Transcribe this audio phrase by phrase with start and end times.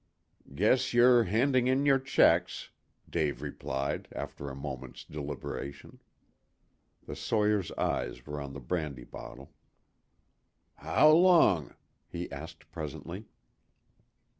[0.55, 2.71] "Guess you're handing in your checks,"
[3.07, 6.01] Dave replied, after a moment's deliberation.
[7.05, 9.53] The sawyer's eyes were on the brandy bottle.
[10.77, 11.75] "How long?"
[12.09, 13.27] he asked presently.